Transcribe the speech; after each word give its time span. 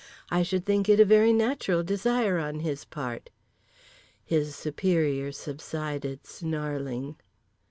I 0.31 0.41
should 0.41 0.65
think 0.65 0.89
it 0.89 0.99
a 0.99 1.05
very 1.05 1.31
natural 1.31 1.83
desire 1.83 2.39
on 2.39 2.61
his 2.61 2.85
part."—His 2.85 4.55
superior 4.55 5.31
subsided 5.31 6.25
snarling. 6.25 7.17